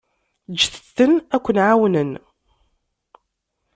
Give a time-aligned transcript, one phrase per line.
[0.53, 2.11] Ǧǧet-ten aken-ɛawnen.